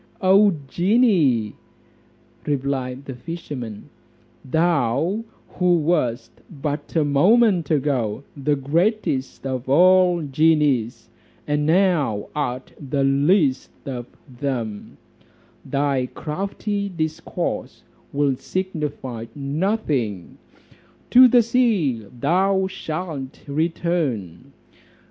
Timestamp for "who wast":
5.47-6.31